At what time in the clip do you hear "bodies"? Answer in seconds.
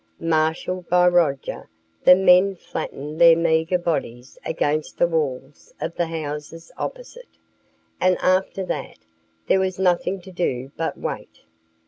3.77-4.39